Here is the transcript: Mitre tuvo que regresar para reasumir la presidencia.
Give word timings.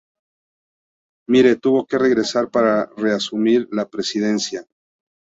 Mitre 1.33 1.57
tuvo 1.57 1.85
que 1.85 1.99
regresar 1.99 2.49
para 2.49 2.87
reasumir 2.97 3.67
la 3.71 3.87
presidencia. 3.87 4.65